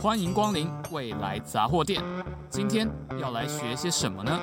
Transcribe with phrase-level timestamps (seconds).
[0.00, 2.02] 欢迎光临未来杂货店。
[2.48, 4.40] 今天要来学些什么呢？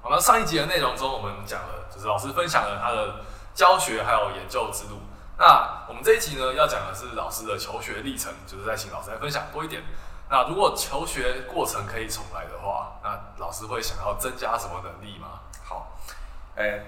[0.00, 3.16] 好了，上一集的内容中，我们讲了，就是老师分享了他的
[3.52, 5.00] 教学还有研究之路。
[5.36, 9.82] 那我们这一集呢，要讲的是老师的求学历程，就是在请老师来分享多一点。
[10.30, 15.40] 那如果求学过程可以重来的话，那老师会想要增加什么能力吗？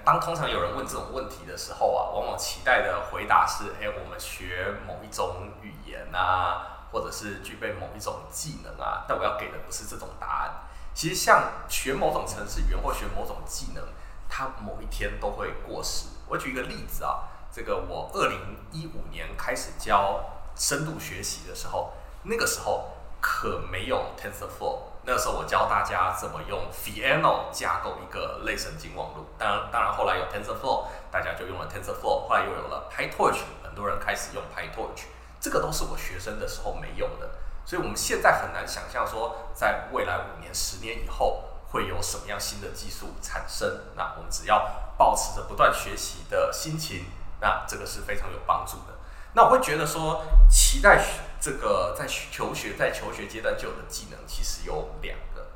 [0.03, 9.05] 当通常有人问这种问题的时候啊，往往期待的回答是：哎，我们学某一种语言啊，或者是具备某一种技能啊。
[9.07, 10.51] 但我要给的不是这种答案。
[10.93, 13.83] 其实，像学某种程式语言或学某种技能，
[14.29, 16.07] 它某一天都会过时。
[16.27, 20.23] 我举一个例子啊，这个我二零一五年开始教
[20.55, 22.89] 深度学习的时候，那个时候。
[23.25, 29.25] 可没有 TensorFlow，那时候我教大家怎么用 Theano 架构一个类神经网络。
[29.37, 32.27] 当然，当然后来有 TensorFlow，大家就用了 TensorFlow。
[32.27, 35.03] 后来又有了 PyTorch，很多人开始用 PyTorch。
[35.41, 37.29] 这个都是我学生的时候没有的，
[37.65, 43.81] 所以我们现在很难想象说，在未来五年、十年以后会有什么样新的技术产生。
[43.97, 44.65] 那我们只要
[44.97, 47.07] 保持着不断学习的心情，
[47.41, 48.93] 那这个是非常有帮助的。
[49.35, 51.03] 那我会觉得说，期待
[51.39, 55.47] 这个在求学在求学阶段就有的技能，其实有两个。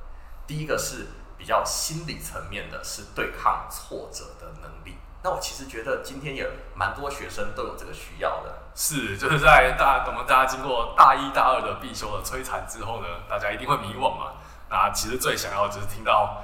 [0.48, 4.98] 第一个是比较心理层面的，是对抗挫折的能力。
[5.24, 8.64] 那我其实觉得今天也蛮多学生都有这个需要的。
[8.74, 14.34] 是，就是在大我们大家经过大一大二的必修的摧残之后呢，大家一定会迷惘嘛。
[14.70, 16.44] 那其实最想要的就是听到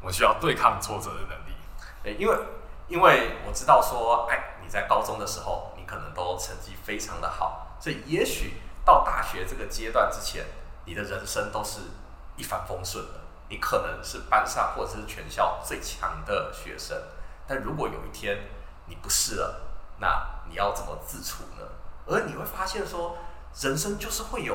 [0.00, 1.56] 我需要对抗挫折的能力。
[2.04, 2.36] 诶，因为
[2.86, 5.72] 因为我知道说，哎，你在高中的时候。
[5.88, 10.44] 可能都成绩非常的好，所以也许到大学这个阶段之前，
[10.84, 11.80] 你的人生都是
[12.36, 13.20] 一帆风顺的。
[13.50, 16.94] 你可能是班上或者是全校最强的学生，
[17.46, 18.38] 但如果有一天
[18.84, 19.62] 你不是了，
[19.98, 21.66] 那你要怎么自处呢？
[22.06, 23.16] 而你会发现说，
[23.58, 24.54] 人生就是会有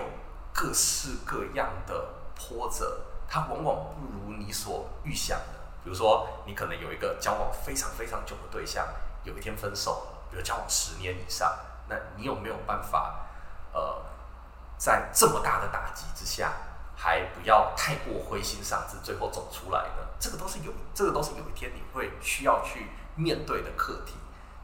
[0.54, 5.60] 各式各样的波折，它往往不如你所预想的。
[5.84, 8.88] 比如说，你可能有一个交往非常非常久的对象，
[9.24, 10.08] 有一天分手。
[10.34, 11.56] 比如交往十年以上，
[11.88, 13.28] 那你有没有办法，
[13.72, 14.02] 呃，
[14.78, 16.52] 在这么大的打击之下，
[16.98, 20.08] 还不要太过灰心丧志，最后走出来呢？
[20.20, 24.16] 这个都是有，这个都是有一天你会需要去面对的课题。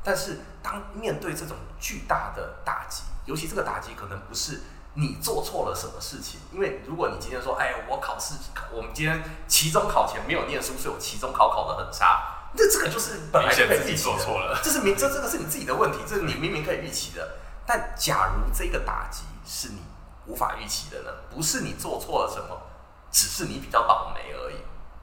[0.04, 4.62] 但是，当面对这种巨大的打击，尤其这个打击可能不是
[4.96, 8.34] 你做错了什么事情，因为如果你今天说，哎，我考试，
[8.72, 12.39] 我们今天期中考前没有念书，所以我期中考考得很差。
[12.54, 17.38] 那这个就是本来就可以预期的，这是明这这个是你自己的问题，这是你明明可以预期的。
[17.66, 19.84] 但假如这个打击是你
[20.26, 21.12] 无法预期的呢？
[21.30, 22.60] 不是你做错了什么，
[23.12, 24.56] 只是你比较倒霉而已。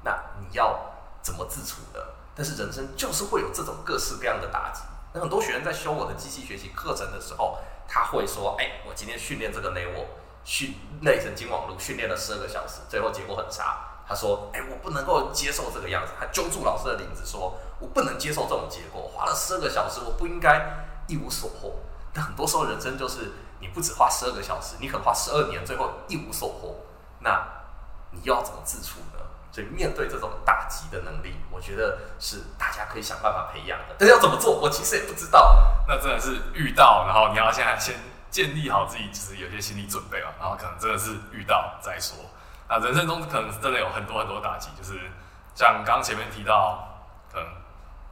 [0.02, 0.78] 那你要
[1.22, 2.00] 怎么自处呢？
[2.34, 4.82] 但是人生就是会有这种各式各样的打击。
[5.14, 7.58] 那很多学员在修我的机器学习课程的时候，
[7.88, 10.06] 他会说：“哎，我今天训练这个 Network
[10.44, 19.10] 训内神经网络训练了十二个小时，最后结果很差。”他说：“哎，我不能够接受这个样子。”他揪住老师的领子说：“我不能接受这种结果。
[19.12, 20.64] 花了十二个小时，我不应该
[21.08, 21.74] 一无所获。
[22.12, 26.76] 但很多时候，人生就是你不只花十二个小时，你可能花十二年，最后一无所获。
[27.18, 27.46] 那
[28.12, 29.20] 你又要怎么自处呢？
[29.50, 33.96] 所以面对这种打击的能力，我觉得是大家可以想办法培养的。
[33.98, 35.82] 但是要怎么做，我其实也不知道。
[35.88, 37.94] 那真的是遇到，然后你要现在先
[38.30, 42.16] 建立好自己，就是有些心理准备啊，然后可能真的是遇到再说。”
[42.68, 44.98] 啊，人生中可能真的有很多很多打击，就是
[45.54, 47.00] 像刚刚前面提到，
[47.32, 47.48] 可能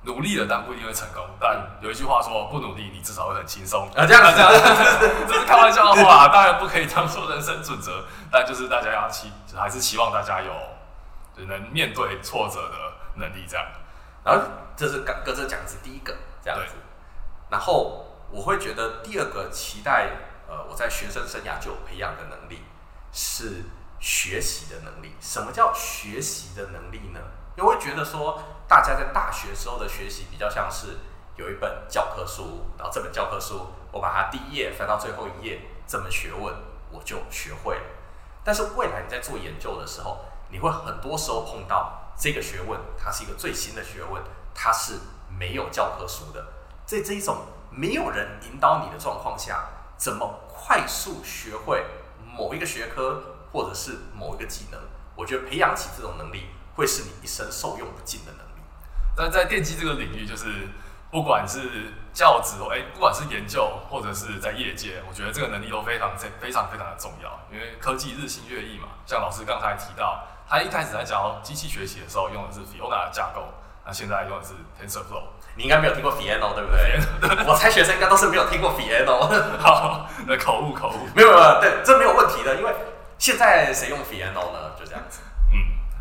[0.02, 1.26] 努力了但不一定会成功。
[1.40, 3.88] 但有一句话说，不努力你至少会很轻松。
[3.96, 4.50] 啊，这样啊这样，
[5.26, 8.04] 这是开玩笑的话，当然不可以当做人生准则。
[8.30, 10.52] 但就是大家要期，还是希望大家有
[11.36, 13.66] 就能面对挫折的能力，这样。
[14.22, 14.40] 然后
[14.76, 16.76] 这是刚哥这讲的是第一个这样子，
[17.50, 20.10] 然后我会觉得第二个期待，
[20.48, 22.62] 呃，我在学生生涯就有培养的能力
[23.12, 23.64] 是。
[24.04, 27.20] 学习的能力，什么叫学习的能力呢？
[27.56, 28.38] 因为我会觉得说，
[28.68, 30.98] 大家在大学时候的学习比较像是
[31.36, 36.54] 有一本教科书，然后这本教科书我把它第一页翻到最后一页，这门学问
[36.90, 37.82] 我就学会了。
[38.44, 40.18] 但是未来你在做研究的时候，
[40.50, 44.22] 你会很多时候碰到这个学问，它是一个最新的学问，
[44.54, 44.98] 它是
[45.30, 46.44] 没有教科书的。
[46.84, 47.38] 在这一种
[47.70, 49.64] 没有人引导你的状况下，
[49.96, 51.86] 怎么快速学会
[52.36, 53.22] 某一个学科？
[53.54, 54.80] 或者是某一个技能，
[55.14, 58.62] 我觉得培养起这种能力，会是你一生受用不尽的能力。
[59.16, 60.46] 但在电机这个领域，就是
[61.12, 67.30] 不管是教职，哎，不管是研究或者是在业界，我觉得这个能力都非常非常非常的重要。
[67.52, 73.46] 因为科技日新月异嘛，像老师刚才提到，他一开始在教机器学习的时候用的是 Fiona 的架构，
[73.86, 75.22] 那现在用的是 TensorFlow。
[75.56, 76.98] 你应该没有听过 Fiano 对不对？
[77.46, 79.28] 我猜学生应该都是没有听过 Fiano。
[79.60, 81.06] 好，那口误口误。
[81.14, 82.74] 没有没有，对，这没有问题的，因为
[83.24, 84.76] 现在谁用 Theano 呢？
[84.78, 85.20] 就这样子。
[85.50, 85.56] 嗯，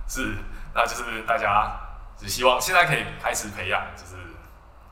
[0.09, 0.35] 是，
[0.75, 1.71] 那就是大家
[2.17, 4.17] 只希望现在可以开始培养，就是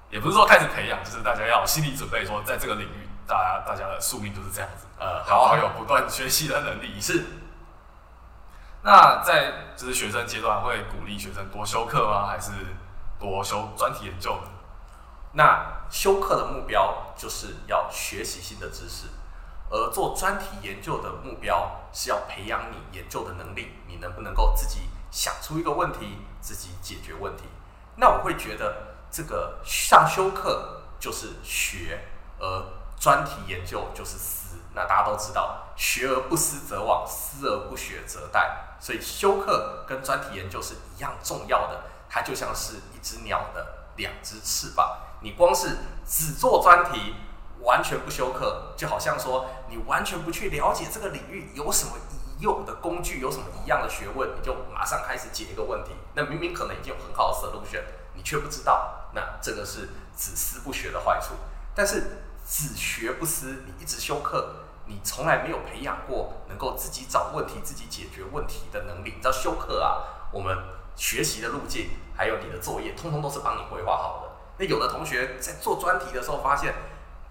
[0.10, 4.86] 也不是说开始培养，就是大家要心理准备，说在这个领域，大家大家的宿命就是这样子。
[4.98, 7.01] 呃，好，好有不断学习的能力。
[7.01, 7.25] 是。
[8.81, 12.27] 那在就是学生阶段会鼓励学生多修课吗？
[12.27, 12.54] 还是？
[13.19, 14.48] 多修专题研究的，
[15.34, 19.06] 那修课的目标就是要学习新的知识，
[19.71, 27.44] 而做专题研究的目标是要培养你研究的能力，你能不能够自己想出一个问题，自己解决问题？
[27.95, 32.06] 那我会觉得这个上修课就是学，
[32.38, 32.65] 而
[33.00, 34.57] 专题研究就是思。
[34.73, 38.50] 那大家都知道，学而不思则罔，思而不学则殆。
[38.79, 41.83] 所以修课跟专题研究是一样重要的。
[42.09, 47.15] 它就像是一只鸟的两只翅膀，你光是只做专题，
[47.63, 55.92] 完全不修课，就好像说你完全不去了解这个领域有什么已有的工具，有什么一样的学问，你就马上开始解一个问题。
[56.16, 57.84] 那明明可能已经有很好的 solution，
[58.16, 61.36] 你却不知道，那这个是只思不学的坏处。
[61.75, 64.56] 但是只学不思，你一直修课，
[64.86, 69.13] 你从来没有培养过能够自己找问题、自己解决问题的能力。
[69.16, 70.58] 你知道修课啊，我们。
[70.94, 74.31] 学习的路径，还有你的作业，通通都是帮你规划好的。
[74.58, 76.75] 那有的同学在做专题的时候，发现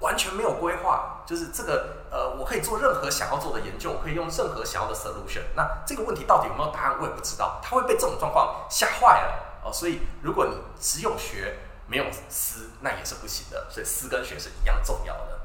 [0.00, 5.42] 完全没有规划，就是这个呃，我可以做任何想要做的研究，我可以用任何想要的 solution。
[5.54, 7.60] 那这个问题到底有没有答案，我也不知道。
[7.62, 9.72] 他会被这种状况吓坏了哦。
[9.72, 13.66] 所以如果你只有学没有思，那也是不行的。
[13.70, 15.40] 所以思跟学是一样重要的。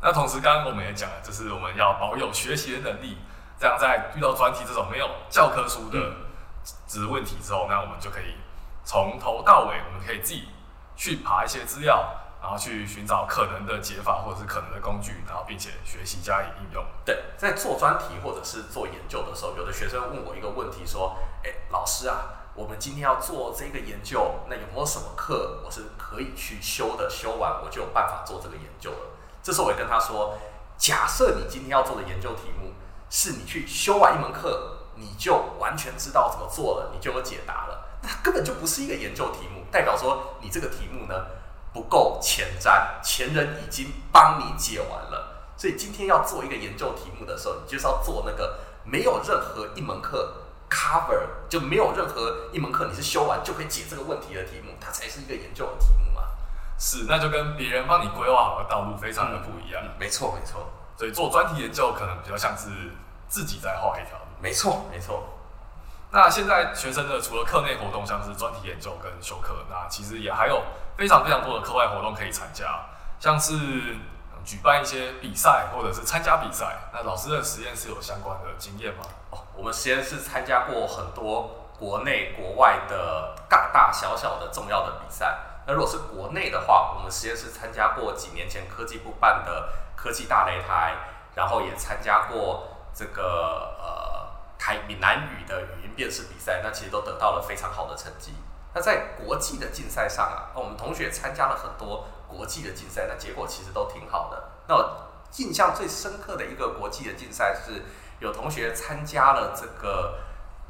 [0.00, 3.18] 那同时，刚刚我们也讲了，就是我们要保有学习的能力，
[3.58, 6.16] 这样在遇到专题这种没有教科书的、嗯。
[6.86, 8.34] 只是问题之后，那我们就可以
[8.84, 10.48] 从头到尾，我们可以自己
[10.96, 12.12] 去爬一些资料，
[12.46, 16.86] 然后去寻找可能的解法或者是可能的工具，然后并且学习加以应用。
[17.04, 27.10] 对，在做专题或者是做研究的时候，有的学生问我一个问题，说：“诶，老师啊，我们今天要做这个研究，那有没有什么课我是可以去修的？
[27.10, 28.98] 修完我就有办法做这个研究了？”
[29.42, 30.38] 这时候我也跟他说
[30.78, 32.74] ：“假设你今天要做的研究题目
[33.10, 37.84] 是你去修完一门课。”你就完全知道怎么做了，你就有解答了。
[38.00, 41.14] 那根本就不是一个研究题目，代表说你这个题目呢
[41.76, 45.44] 不够前瞻，前人已经帮你解完了。
[45.58, 50.32] 所以今天要做一个研究题目的时候，你就是要做那个没有任何一门课
[50.70, 51.20] cover，
[51.50, 56.22] 就没有任何一门课你是修完就可以解这个问题的题目，它才是一个研究的题目嘛。
[56.78, 59.82] 是，那就跟别人帮你规划好的道路非常的不一样。
[59.84, 60.66] 嗯，没错，没错。
[60.96, 62.70] 所以做专题研究可能比较像是
[63.28, 64.24] 自己在画一条路。
[64.40, 65.24] 没错，没错。
[66.10, 70.62] 那现在学生的除了课内活动，像是专题研究跟修课，那其实也还有
[70.96, 72.86] 非常非常多的课外活动可以参加，
[73.20, 73.54] 像是
[74.44, 76.76] 举办一些比赛，或者是参加比赛。
[76.92, 79.04] 那老师的实验室有相关的经验吗？
[79.30, 85.38] 哦，我们实验室参加过很多国内国外的大大小小的重要的比赛。
[85.66, 90.94] 那如果是国内的话，我们实验室参加过几年前科技部办的科技大擂台，
[91.34, 94.16] 然后也参加过这个呃。
[94.58, 98.34] 台闽南语的语音辨识比赛，那其实都得到了非常好的成绩。
[98.76, 104.50] 那在国际的竞赛上啊，我们同学参加了很多国际的竞赛，那结果其实都挺好的。
[104.68, 107.84] 那我印象最深刻的一个国际的竞赛是，
[108.20, 110.18] 有同学参加了这个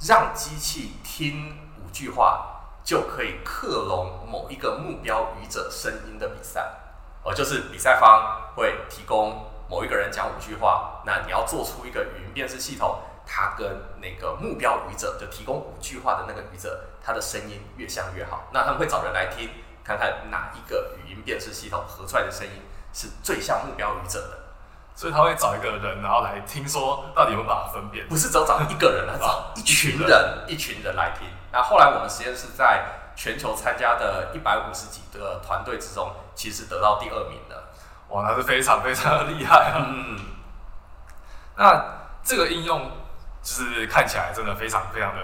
[0.06, 6.74] 让机器听五句话就可以克隆某一个目标语者声音的比赛。
[7.24, 13.00] 哦，就是比赛方会提供某一个人讲五句话，那你要做出一个语音辨识系统。
[13.26, 13.66] 他跟
[14.00, 18.48] 那个目标语者就提供五句话的那个语者，他的声音越像越好。
[18.52, 19.50] 那他们会找人来听，
[19.82, 24.38] 看看哪一个语音辨识系统合出来的声音是最像目标语者的。
[24.94, 28.06] 所以他会找一个人，然后来听说到底有没有办法分辨？
[28.08, 31.28] 不是只有找一个人，来找一群人，一群人来听。
[31.52, 32.84] 那后来我们实验室在
[33.16, 37.64] 全球参加的一百五十几个团队之中，其实得到第二名的。
[38.08, 39.84] 哇，那是非常非常的厉害啊！
[39.88, 40.18] 嗯，
[41.56, 41.84] 那
[42.22, 42.88] 这个应用。
[43.46, 45.22] 就是看起来真的非常非常的，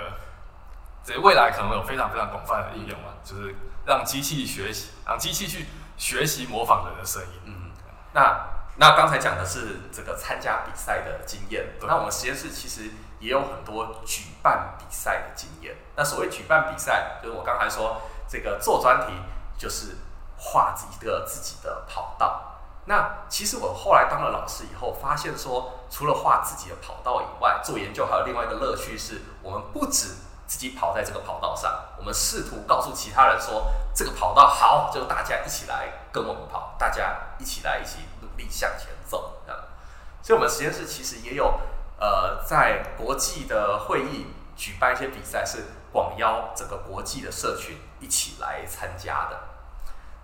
[1.02, 3.52] 这未来可能会有非常非常广泛的应用嘛，就是
[3.84, 7.40] 让机器学习，让机器去学习模仿人的声音。
[7.46, 7.72] 嗯，
[8.14, 15.74] 那那刚才讲的是这个参加比赛的经验，对那我们实验室其实也有很多举办比赛的经验。
[15.96, 19.14] 那所谓举办比赛，就是我刚才说这个做专题，
[19.58, 19.96] 就是
[20.36, 22.51] 画一个自己的跑道。
[22.86, 30.16] 那其实我后来当了老师以后，发现说，除了画自己的跑道以外，做研究还有另外一个乐趣是，我们不止
[30.48, 39.40] 自己跑在这个跑道上，我们试图告诉其他人说这个跑道好，就大家一起来跟我们跑，大家一起来一起努力向前走。
[39.46, 39.60] 这样，
[40.20, 41.60] 所以我们实验室其实也有
[42.00, 49.38] 呃在国际的会议举办一些比赛，是广邀整个国际的社群一起来参加的。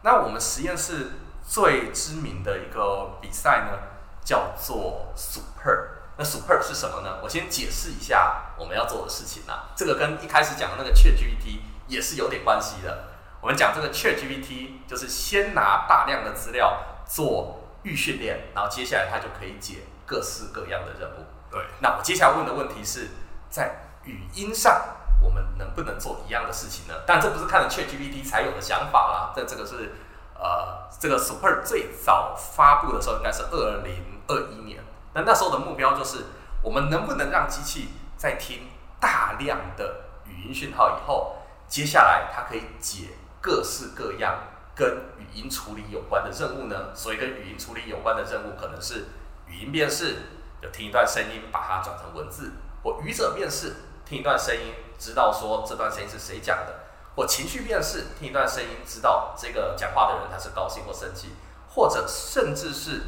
[0.03, 1.13] 那我们实验室
[1.49, 3.79] 最知名的一个比赛呢，
[4.23, 5.89] 叫做 Superb。
[6.19, 7.21] 那 Superb 是什么呢？
[7.23, 9.71] 我先解释一下我们要做的事情啊。
[9.75, 13.05] 这个跟一开始讲的那个 ChatGPT 也是有点关系的。
[13.41, 21.25] 我们讲这个 ChatGPT 就是先拿大量的资料做预训练，然后接下来它就可以解各式各样的任务。
[21.51, 21.65] 对。
[21.81, 23.09] 那我接下来问的问题是
[23.49, 26.95] 在语音上，我们能不能做一样的事情呢？
[27.07, 29.33] 但这不是看了 ChatGPT 才有的想法啦。
[29.35, 29.95] 这这个是
[30.39, 34.83] 呃，这个 Super 最早发布的时候应该是二零二一年。
[35.15, 36.27] 那那时候的目标就是，
[36.63, 38.69] 我们能不能让机器在听
[39.01, 43.09] 大量的语音讯号以后，接下来它可以解
[43.41, 44.39] 各式各样
[44.77, 46.95] 跟语音处理有关的任务呢？
[46.95, 49.07] 所以跟语音处理有关的任务可能是
[49.47, 50.17] 语音辨识，
[50.63, 52.51] 就听一段声音把它转成文字；
[52.85, 56.73] 或语者辨识，听一段声音知道说这段声音是谁讲的；
[57.19, 61.31] 或情绪辨识，听一段声音知道这个讲话的人他是高兴或生气；
[61.69, 63.07] 或者甚至是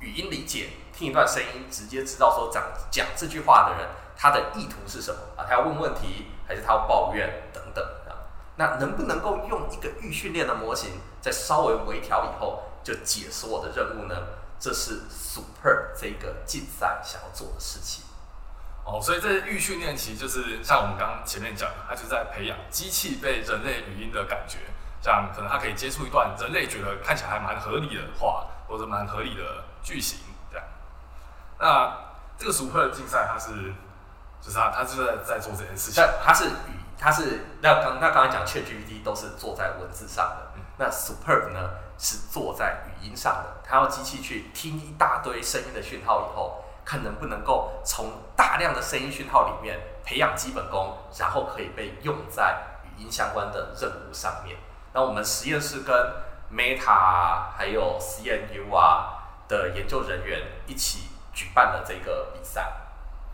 [0.00, 0.70] 语音理解。
[0.90, 5.44] 听一段声音，直接知道说讲讲这句话的人他的意图是什么啊？
[5.46, 8.24] 他要问问题，还是他要抱怨等等啊？
[8.56, 14.16] 那能不能够用一个预训练的模型，再稍微微调以后，就解锁我的任务呢？
[14.58, 18.02] 这是 Super 这个竞赛想要做的事情。
[18.84, 24.58] 哦，所以这预训练其实就是像我们刚刚前面讲的，它就是在培养机器被人类语音的感觉，
[25.00, 30.18] 这样可能它可以接触一段人类觉得看起来还蛮合理的话，或者蛮合理的句型
[30.50, 30.66] 这样。
[31.60, 31.96] 那
[32.36, 33.72] 这个 Superb 竞赛，它是，
[34.40, 36.02] 就是它它就是在在做这件事情。
[36.24, 43.62] 它是语，它是那刚那刚才讲 ChatGPT 都是做在文字上的，嗯、那 Superb 呢是做在语音上的。
[43.62, 54.58] 它要机器去听一大堆声音的讯号以后，看能不能够从大量的声音讯号里面培养基本功，然后可以被用在语音相关的任务上面。
[54.92, 55.96] 那我们实验室跟
[56.54, 61.08] Meta 还有 CNU 啊的研究人员一起。
[61.34, 62.70] 举办了这个比赛，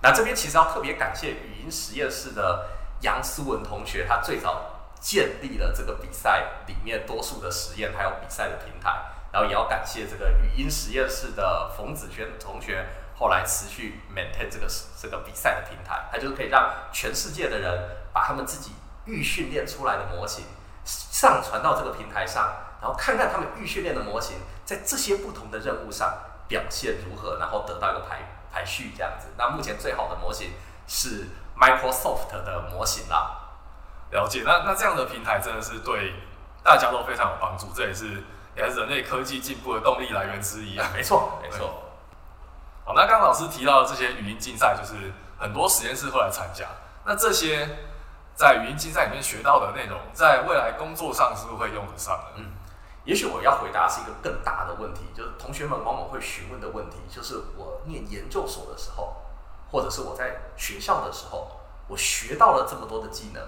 [0.00, 2.68] 那这边其实要特别感谢语音实验室的
[3.00, 8.92] 杨思文同学，他最早建立了这个比赛里面多数的实验还有比赛的平台，
[9.32, 12.86] 然后也要感谢这个语音实验室的冯子轩同学，
[13.18, 14.66] 后来持续 maintain 这个
[15.00, 18.72] 这个比赛的平台，它就是可以让全世界的人把他们自己
[19.06, 20.44] 预训练出来的模型
[20.84, 26.18] 上传到这个平台上，然后看看他们预训练的模型在这些不同的任务上。
[26.48, 28.20] 表现如何，然后得到一个排
[28.50, 29.26] 排序这样子。
[29.36, 30.52] 那目前最好的模型
[30.86, 33.50] 是 Microsoft 的模型啦。
[34.12, 36.14] 了解，那那这样的平台真的是对
[36.64, 38.24] 大家都非常有帮助，这也是
[38.56, 40.88] 也是人类科技进步的动力来源之一啊。
[40.94, 41.87] 没错，没错。
[42.88, 46.64] 好，那刚刚老师提到的这些语音竞赛，就是很多实验室会来参加。
[47.04, 47.68] 那这些
[48.34, 52.24] 在语音竞赛里面学到的内容，在未来工作上是不是会用得上呢？
[52.36, 52.46] 嗯。
[53.04, 59.16] 也许我要回答是一个更大的问题，就是同学们往往会询问的问题，就是我念研究所的时候，
[59.70, 63.42] 或者是我在学校的时候，我学到了这么多的技能，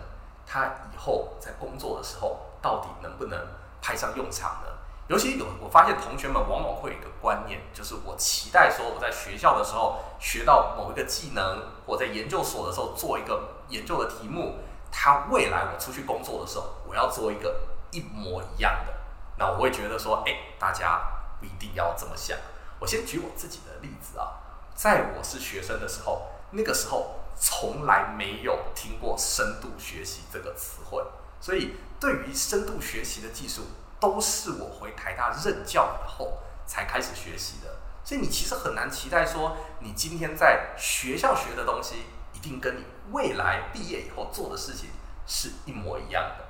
[0.47, 3.41] 他以后在工作的时候到底能不能
[3.81, 4.71] 派上用场呢？
[5.11, 14.59] 尤其有我发现同学们往往会有一个观念，就是我期待说我在学校的时候学到某一个技能，我在研究所的时候做一个研究的题目，
[14.93, 18.93] 他未来我出去工作的时候，我要做一个一模一样的。
[19.37, 21.03] 那我会觉得说，哎，大家
[21.41, 22.39] 不一定要这么想。
[22.79, 24.39] 我先举我自己的例子啊，
[24.77, 31.03] 在我是学生的时候，那个时候从来没有听过深度学习这个词汇，
[31.41, 33.63] 所以对于深度学习的技术，
[34.01, 37.71] 都是我回台大任教以后才开始学习的。
[38.03, 44.89] 所以你其实很难期待说，你今天在学校学的东西，一定跟你未来毕业以后做的事情
[45.27, 46.45] 是一模一样的。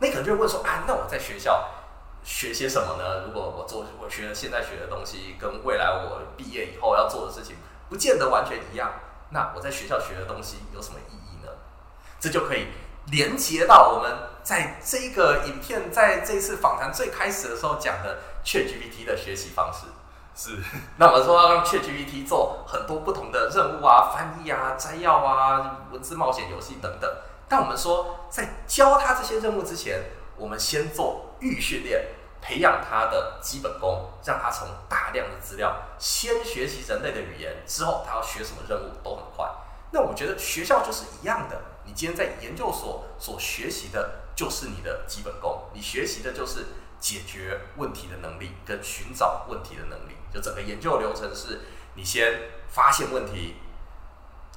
[0.00, 1.68] 那可能就会问说，啊，那我在学校。
[2.24, 3.24] 学些什么呢？
[3.24, 7.56] 如果我做我学现在学的东西，跟未来我毕业以后要做的事情，
[7.88, 8.90] 不见得完全一样。
[9.30, 11.50] 那我在学校学的东西有什么意义呢？
[12.18, 12.66] 这就可以
[13.10, 14.12] 连接到我们
[14.42, 19.86] 在这个影片在这次访谈最开始的时候讲的 ChatGPT 的学习方式。
[20.34, 20.58] 是。
[20.96, 27.10] 那我们说要让 ChatGPT 做很多不同的任务啊，翻译啊，摘要啊，文字冒险游戏等等。
[27.48, 30.02] 但我们说在教他这些任务之前，
[30.36, 32.08] 我们先做预训练。
[32.40, 39.44] 培养他的基本功，让他从大量的资料先学习人类的语言，之后他要学什么任务都很快。
[39.90, 46.66] 那我觉得学校就是一样的，你今天在研究所所学习的就是你的基本功，你学习的就是
[47.00, 50.12] 解决问题的能力跟寻找问题的能力。
[50.30, 51.62] 就整个研究流程是，
[51.94, 53.56] 你先发现问题，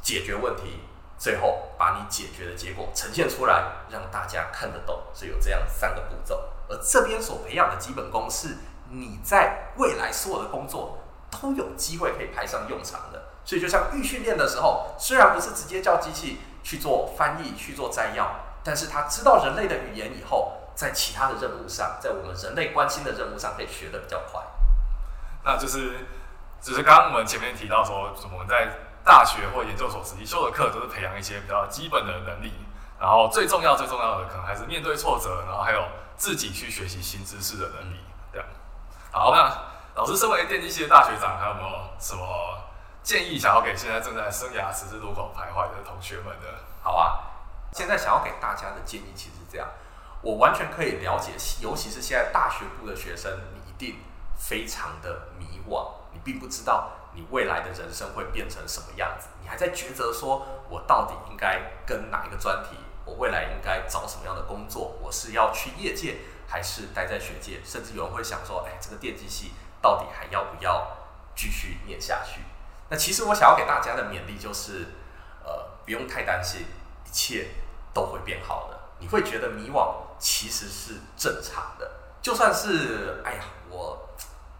[0.02, 0.82] 解决问题，
[1.18, 5.02] 最后把你解决的结果呈现出来，让大家看得懂。
[5.14, 6.50] 是有这样三个步骤。
[6.68, 8.58] 而这边所培养的基本功，是
[8.90, 11.00] 你在未来所有的工作
[11.32, 13.30] 都有机会可以派上用场的。
[13.46, 18.28] 所以，就像预训练的时候，虽然不是直接叫机器去做翻译、去做摘要，
[18.64, 24.42] 但是他知道人类的语言以后，在其他的任务上，在我们人类关心的任务上，可以学得比较快。
[25.44, 26.06] 那就是，
[26.62, 28.70] 就是刚刚我们前面提到说，我们在
[29.04, 32.54] 大学或研究所实际修的课，都是培养一些比较基本的能力。
[33.00, 35.84] 然后最重要、最重要的，可能还是面对挫折，然后还有
[36.16, 37.98] 自己去学习新知识的能力。
[38.32, 38.48] 这样。
[39.12, 39.52] 好，那
[39.96, 41.68] 老师身为电机系的大学长，还有没有
[42.00, 42.24] 什么
[43.04, 46.48] 建议想要给现在正在生涯十字路口徘徊的同学们呢？
[46.82, 47.20] 好啊，
[47.74, 49.68] 现在想要给大家的建议其实是这样，
[50.22, 51.32] 我完全可以了解，
[51.62, 54.00] 尤其是现在大学部的学生，你一定
[54.38, 70.88] 非常的迷惘，你并不知道你未来的人生会变成什么样子，你还在抉择说，我到底应该跟哪一个专题，我未来应该找什么样的工作，我是要去业界还是待在学界，甚至有人会想说，哎，这个电机系到底还要不要
[71.36, 72.42] 继续念下去？
[72.92, 74.86] 那其实我想要给大家的勉励就是，
[75.46, 76.66] 呃，不用太担心，
[77.06, 77.48] 一切
[77.94, 78.78] 都会变好的。
[79.00, 81.90] 你会觉得迷惘，其实是正常的。
[82.22, 84.10] 就算是，哎呀，我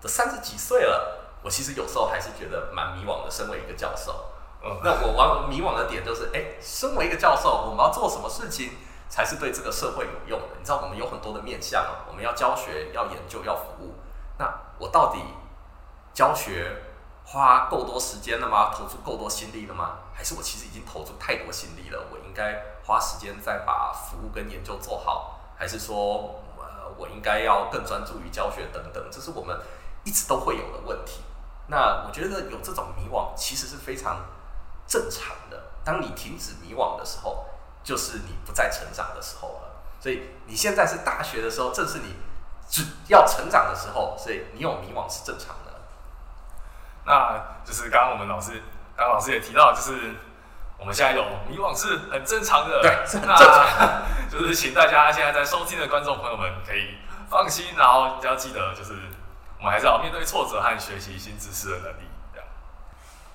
[0.02, 3.30] 都三十几岁了，我其实有时候还是觉得蛮迷惘的。
[3.30, 4.32] 身为一个教授，
[4.64, 8.78] 嗯，那我往迷惘的点就是，哎，身为一个教授，我们要做什么事情
[9.10, 10.56] 才是对这个社会有用的？
[10.58, 13.96] 你知道，我们有很多的面向，我们要教学、要研究、要服务。
[14.38, 15.20] 那我到底
[16.14, 16.84] 教学？
[17.32, 18.74] 花够多时间了吗？
[18.76, 20.00] 投出够多心力了吗？
[20.14, 22.08] 还是我其实已经投出太多心力了？
[22.12, 29.02] 我应该花时间再把服务跟研究做好，还是说，呃，我应该要更专注于教学等等？
[29.10, 29.58] 这是我们
[30.04, 31.22] 一直都会有的问题。
[31.68, 34.26] 那我觉得有这种迷惘其实是非常
[34.86, 35.58] 正常的。
[35.86, 37.46] 当你停止迷惘的时候，
[37.82, 39.72] 就是你不再成长的时候了。
[40.02, 42.14] 所以你现在是大学的时候，正是你
[42.68, 45.61] 只要成长的时候，所以你有迷惘是正常的。
[47.06, 48.52] 那就是刚刚我们老师，
[48.96, 50.16] 刚刚老师也提到，就是
[50.78, 52.82] 我们现在有迷惘是很正常的。
[52.82, 54.02] 对， 是很正常。
[54.32, 56.96] 就是请大家现在在收听的观众朋友们可以
[57.30, 58.94] 放心，然后要记得，就是
[59.60, 62.08] 我们还是要面对挫折和学习新知识的能力。
[62.34, 62.48] 这样。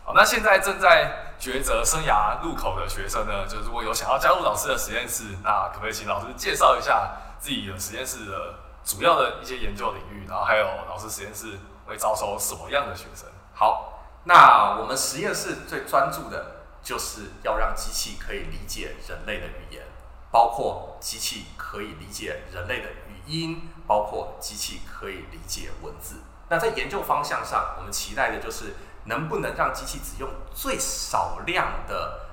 [0.04, 13.28] 好，那现在正在抉择生涯路口的学生呢，就是如果有想要加入老师的实验室，那可不可以请老师介绍一下自己的实验室的主要的一些研究领域，然后还有老师实验室会招收什么样的学生？
[13.58, 19.82] 好，那我们实验室最专注的就是要让机器可以理解人类的语言，
[20.30, 26.16] 包括机器可以理解人类的语音，包括机器可以理解文字。
[26.50, 32.26] 那在研究方向上，我们期待的就是能不能让机器只用最少量的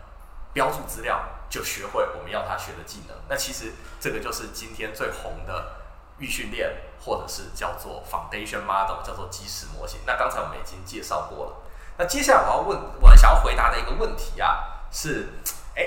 [0.51, 3.15] 标注资料就学会我们要它学的技能。
[3.29, 5.83] 那其实这个就是今天最红的。
[6.19, 6.71] 预训练，
[7.04, 10.00] 或者是叫做 foundation model，叫做基石模型。
[10.06, 11.52] 那刚才我们已经介绍过了。
[11.98, 15.34] 那接下来我要问，我想要回答的一个问题啊，是，
[15.76, 15.84] 哎，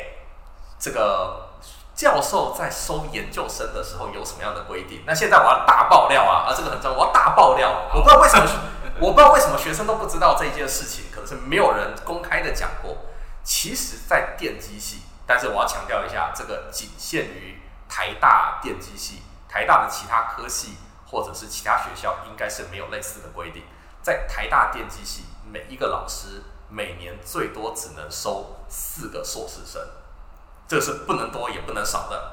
[0.78, 1.50] 这个
[1.94, 5.02] 教授在收研究生的时候有什么样的规定？
[5.06, 7.88] 那现在我要大爆料啊，啊，这个很重要，我要大爆料。
[7.94, 8.46] 我不知道为什么，
[9.00, 12.96] 我不知道为什么学生都不知道这一件事情，可能是没有人公开的讲过。
[13.42, 19.22] 其实，在电机系，但是我要强调一下，这个仅限于台大电机系。
[19.48, 23.62] 台大的其他科系或者是其他学校应该是没有类似的规定。
[24.02, 29.80] 在台大电机系，每一个老师每年最多只能收四个硕士生，
[30.68, 32.32] 这是不能多也不能少的。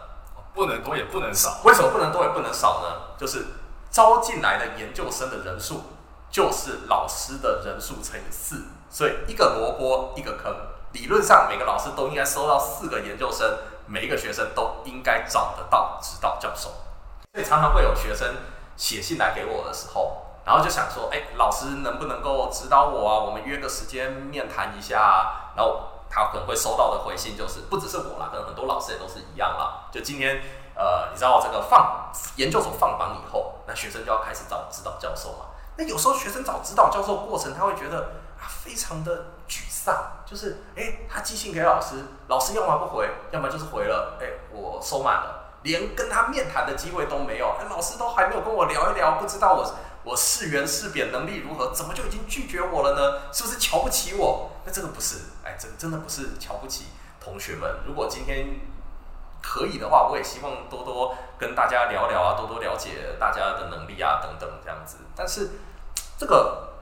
[0.53, 1.61] 不能多也不能少。
[1.63, 3.17] 为什么不能多也不能少呢？
[3.17, 3.43] 就是
[3.89, 5.81] 招进来的研究生的人数
[6.29, 10.55] 就是老师的人数乘以四，所以一个萝卜一个坑。
[10.91, 13.57] 理论上每个老师都应该收到四个研究生，
[13.87, 16.69] 每一个学生都应该找得到指导教授。
[17.33, 18.35] 所以常常会有学生
[18.75, 23.19] 写信来给我的时候，然后就想说，哎，老师能不能够指导我啊？
[23.19, 25.53] 我们约个时间面谈一下啊。
[25.55, 29.89] 然后他可能会收到的回信就是，不只是我啦，可能很多老师也都是一样啦。
[29.91, 30.41] 就今天，
[30.75, 35.45] 呃，你知道这个放研究所放榜以后，那学生就要开始找指导教授嘛。
[35.75, 41.95] 那有时候学生找指导教授过程，他会觉得啊，非常的沮丧，就是，哎，他寄信给老师，
[42.27, 45.42] 老师要么不回，要么就是回了，哎，我收满了。
[45.63, 53.33] 连跟他面谈的机会都没有，哎，老师都还没有跟我聊一聊，不知道我我是圆是扁能力如何，怎么就已经拒绝我了呢？
[53.33, 54.51] 是不是瞧不起我？
[54.65, 56.87] 那这个不是，哎，真真的不是瞧不起
[57.19, 57.79] 同学们。
[57.87, 58.59] 如果今天
[59.41, 64.97] 可以的话，我也希望多多跟大家聊聊啊，多多了解大家的能力啊等等这样子。
[65.15, 65.51] 但是
[66.17, 66.73] 这个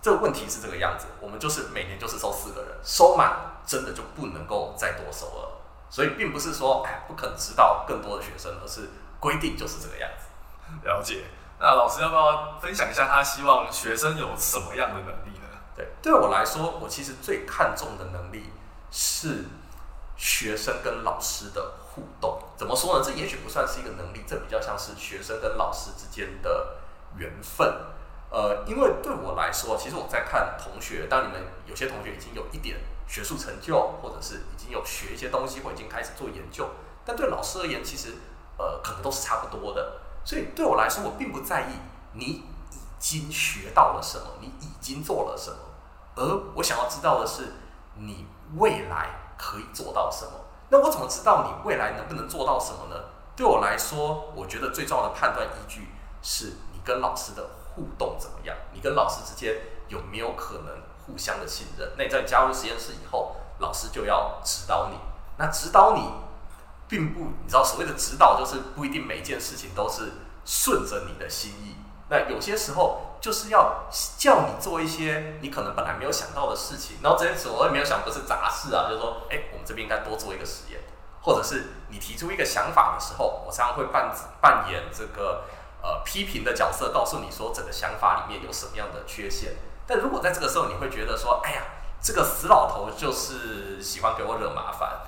[0.00, 5.57] 这个问题是这个样子，我们就是每年就是收四个人，收满真的就不能够再多收了。
[5.90, 8.88] 所以并不是说哎不肯指导更多的学生，而是
[9.20, 10.26] 规定就是这个样子。
[10.86, 11.24] 了解。
[11.60, 15.48] 那老师要不要分享一下他希望学生有什么样的能力呢？
[15.74, 18.52] 对，对我来说，我其实最看重的能力
[18.92, 19.44] 是
[20.16, 22.40] 学生跟老师的互动。
[22.56, 23.04] 怎么说呢？
[23.04, 26.76] 这也许不算是一个能力，这比较像是学生跟老师之间的
[27.16, 27.66] 缘分。
[28.30, 36.68] 呃，因为对我来说，其实我在看同学，当你们有些同学已经有一点学术成就，或者是已经有学一些东西，或已经开始做研究，
[37.04, 38.14] 但对老师而言，其实
[38.58, 40.00] 呃可能都是差不多的。
[40.24, 41.72] 所以对我来说，我并不在意
[42.12, 42.44] 你已
[42.98, 45.56] 经学到了什么，你已经做了什么，
[46.16, 47.54] 而我想要知道的是
[47.96, 50.32] 你未来可以做到什么。
[50.68, 53.04] 那我怎么知道你未来能不能做到什么呢？
[53.34, 55.88] 对我来说，我觉得最重要的判断依据
[56.20, 59.54] 是你跟老师的互动怎么样，你跟老师之间
[59.88, 60.66] 有没有可能
[61.08, 61.90] 互相的信任。
[61.96, 64.98] 那你在加入实验室以后，老师就要指导你。
[65.38, 66.28] 那指导你。
[66.90, 70.10] 并不，你知道所谓的指导，就是不一定每一件事情都是
[70.46, 71.76] 顺着你的心意。
[72.08, 73.84] 那有些时候就是要
[74.16, 76.96] 叫你做一些你可能本来没有想到的事情。
[77.02, 80.80] 然后这件事我也没有想，不是杂事啊，就是说，哎，我们这边应该多做一个实验，
[81.20, 85.44] 或者是你提出一个想法的时候，我常常会扮扮演这个
[85.82, 89.56] 呃批评的角色，告诉你说整个想法里面有什么样的缺陷。
[89.88, 91.62] 但如果在这个时候你会觉得说，哎呀，
[92.00, 95.00] 这个死老头就是喜欢给我惹麻烦。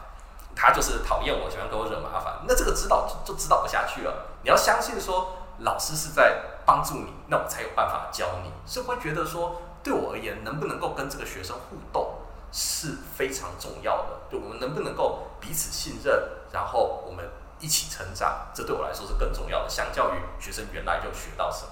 [0.57, 4.12] 他就是讨厌我，喜欢给我惹麻烦，那这个指导就，就指导不下去了。
[4.43, 8.53] 你要相信说，老师是在帮助你，那我才有办法教你。
[8.66, 12.14] 是会觉得说，对我而言，能不能够跟这个学生互动
[12.53, 14.09] 是非常重要的。
[14.31, 16.21] 就我们能不能够彼此信任，
[16.53, 17.27] 然后我们
[17.59, 19.69] 一起成长，这对我来说是更重要的。
[19.69, 21.71] 相较于学生原来就学到什么，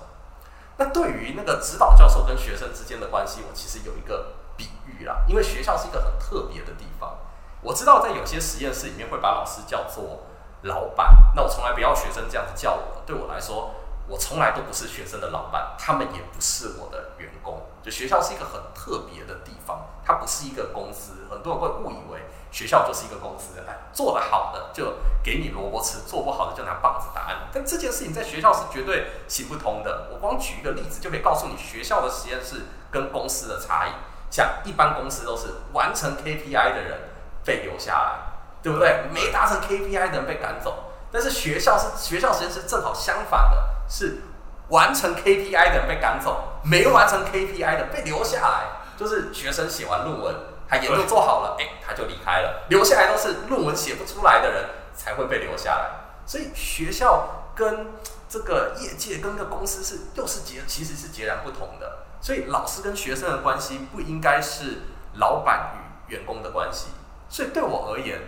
[0.79, 7.19] 那对于那个指导教授跟学生之间的关系，我其实有一个比喻啦，因为学校是一个很特别的地方。
[7.61, 10.23] 我知道在有些实验室里面会把老师叫做
[10.63, 13.03] 老板，那我从来不要学生这样子叫我。
[13.05, 13.75] 对我来说，
[14.07, 17.61] 我从来都不是学生的老板，他们也不是我的员工。
[17.91, 21.13] 学校是一个很特别的地方，它不是一个公司。
[21.31, 27.39] 很多人会误以为学校就是一个公司，哎，做得好的就给你萝卜吃，做不好的就拿棒子打你。
[27.53, 30.09] 但这件事情在学校是绝对行不通的。
[30.13, 33.91] 我光举一个例子就可以告诉你学校的实验室跟公司的差异。
[34.31, 37.01] 像一般公司都是完成 KPI 的人。
[37.45, 38.19] 被留下来，
[38.63, 39.05] 对不对？
[39.11, 44.21] 没达成 KPI 的人被赶走，但是学校是学校实验室正好相反的，是
[44.69, 48.65] 完成 KPI 的人被赶走，没完成 KPI 的被留下来。
[48.97, 50.35] 就是学生写完论文，
[50.69, 55.91] 他研究做好了，哎，他就离开了，留下来都是论文写不出来的人才会被留下来。
[56.27, 57.93] 所以学校跟
[58.29, 62.07] 这个业界跟个公司是又是截其实是截然不同的。
[62.21, 64.83] 所以老师跟学生的关系不应该是
[65.15, 65.77] 老板
[66.09, 66.89] 与员工的关系。
[67.29, 68.21] 所以对我而言，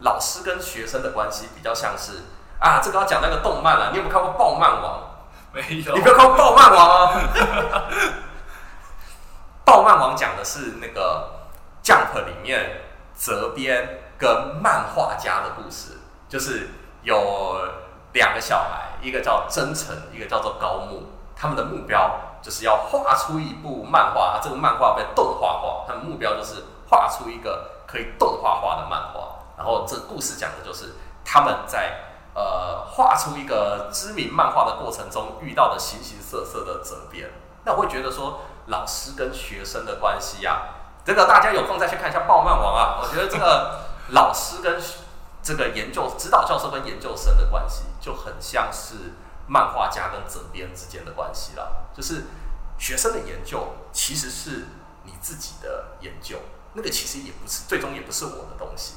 [0.00, 2.24] 老师跟学生的关系比较像是
[2.58, 3.90] 啊，这个要讲那个动漫了。
[3.92, 5.00] 你有没有看过《爆漫王》？
[5.56, 5.76] 没。
[5.76, 7.88] 你不要靠《爆漫王》啊！
[9.64, 11.30] 《爆漫王》讲的是那个
[11.86, 12.82] 《Jump》里面
[13.14, 15.92] 责编跟漫画家的故事，
[16.28, 16.68] 就是
[17.02, 17.66] 有
[18.12, 27.72] 两个小孩，一个叫真诚，一个叫做高木，他们的目标就是要画出一部漫画，这个漫画被动画化，他们目标就是画出一个。
[27.86, 30.92] 可以动画化的漫画，然后这故事讲的就是
[31.24, 31.94] 他们在
[32.36, 37.30] 呃画出一个知名漫画的过程中遇到的形形色色的责编。
[37.64, 43.00] 那我会觉得说，老师跟学生的关系呀、啊，这个大家有空再去看一下《爆漫王》啊。
[43.02, 44.80] 我觉得这个老师跟
[45.42, 49.14] 这个研究指导教授跟研究生的关系，就很像是
[49.48, 51.88] 漫画家跟责编之间的关系了。
[51.96, 52.26] 就是
[52.78, 54.66] 学生的研究其实是
[55.04, 56.38] 你自己的研究。
[56.74, 58.96] 那个其实也不是，最终也不是我的东西。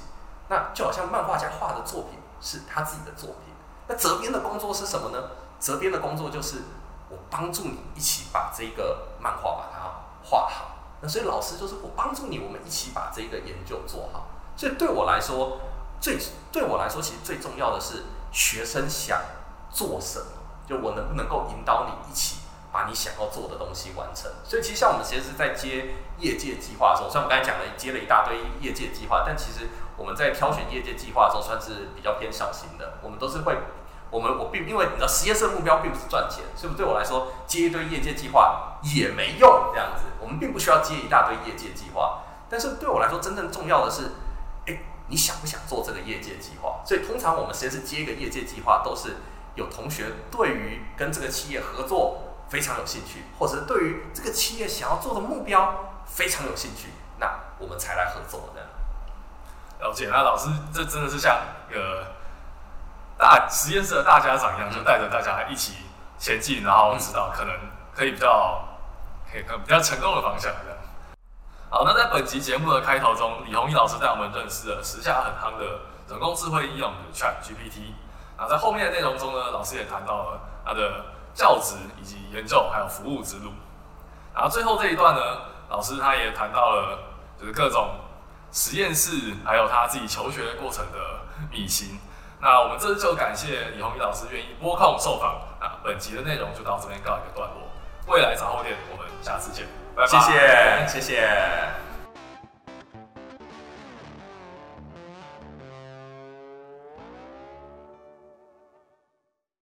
[0.50, 3.54] 那就好像漫画家画的作品是他自己的作品。
[3.88, 5.30] 那责编的工作是什么呢？
[5.60, 6.64] 责编的工作就是
[7.10, 9.92] 我帮助你一起把这个漫画把它
[10.24, 10.76] 画好。
[11.02, 14.28] 那所以老师就是我帮助你，我们一起把这个研究做好。
[14.56, 15.60] 所以对我来说，
[16.00, 16.20] 最
[16.52, 19.22] 对我来说，其实最重要的是学生想
[19.72, 20.26] 做什么，
[20.68, 22.39] 就我能不能够引导你一起。
[22.72, 33.00] 把你想要做的东西完成，所以其实像我们其实是在接业界计划的时候，虽然我刚才讲了接了一大堆业界计划，但其实我们在挑选业界计划的时候算是比较偏小心的。
[33.02, 33.58] 我们都是会，
[34.12, 40.04] 我们我并因为你知道实验室的目标并不是赚钱，所以对我来说接一堆业界计划也没用这样子。
[40.22, 44.12] 我们并不需要接一大堆业界计划，但是对我来说真正重要的是，
[44.68, 46.82] 诶，你想不想做这个业界计划？
[46.86, 49.18] 所以通常我们实验室接一个业界计划，都是
[49.56, 58.66] 有同学对于跟这个企业合作非常有兴趣，或者是对于这个企业想要做的目标非常有兴趣，那我们才来合作的。
[59.86, 62.08] 了解，那老师这真的是像一个
[63.18, 65.74] 大实验室的大家长一样，就带着大家一起
[66.18, 67.56] 前进，然后知道可能
[67.96, 68.68] 可以比较
[69.32, 70.78] 可以可比较成功的方向这样。
[71.70, 75.64] 好，那在本集节目的开头中，李宏毅老师带我们认识了时下很夯的
[76.10, 77.94] 人工智慧应用 ChatGPT。
[78.38, 81.06] 那在后面的内容中呢，老师也谈到了他的
[81.40, 83.54] 教职以及研究还有服务之路。
[84.36, 85.22] 然后最后这一段呢，
[85.70, 87.00] 老师他也谈到了
[87.40, 87.90] 就是各种。
[88.52, 89.12] 实验室
[89.46, 90.98] 还有他自己求学过程的
[91.52, 92.00] 秘辛。
[92.42, 95.40] 那我们这次就感谢李宏毅老师愿意拨空受访。
[95.62, 97.70] 那本集的内容就到这边告一个段落。
[98.08, 100.10] 未来杂货店，我们下次见，拜拜。
[100.10, 101.89] 谢谢，谢谢。